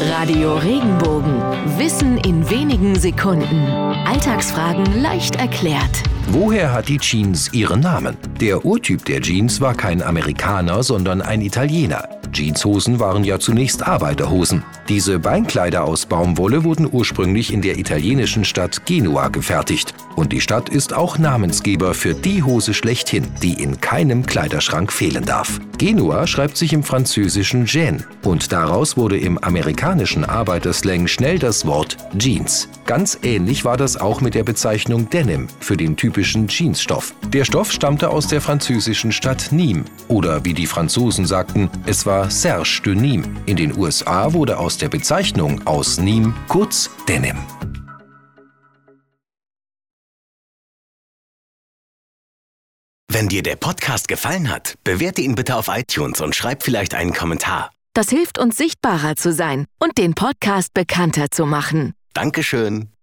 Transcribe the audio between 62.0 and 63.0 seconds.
Dankeschön.